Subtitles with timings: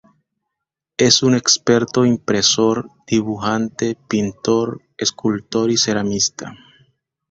[0.97, 6.55] Es un experto impresor, dibujante, pintor, escultor y ceramista.